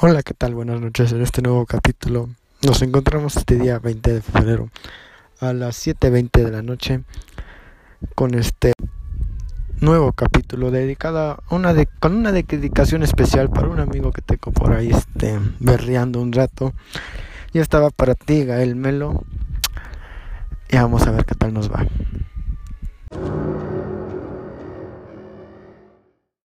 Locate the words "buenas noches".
0.54-1.10